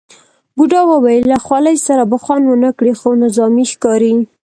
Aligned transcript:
بوډا 0.55 0.81
وویل 0.91 1.23
له 1.31 1.37
خولۍ 1.45 1.77
سره 1.87 2.03
به 2.11 2.17
خوند 2.23 2.43
ونه 2.47 2.69
کړي، 2.77 2.93
خو 2.99 3.09
نظامي 3.23 3.65
ښکاري. 3.71 4.13